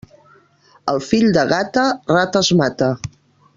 [0.93, 2.91] El fill de gata, rates mata.